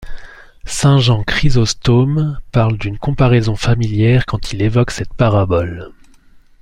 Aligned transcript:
Saint 0.65 0.97
Jean 0.97 1.21
Chrysostome 1.23 2.39
parle 2.51 2.75
d'une 2.79 2.97
comparaison 2.97 3.55
familière 3.55 4.25
quand 4.25 4.51
il 4.51 4.63
évoque 4.63 4.89
cette 4.89 5.13
parabole. 5.13 5.93